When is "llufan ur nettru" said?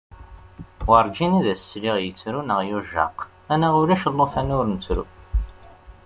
4.13-5.03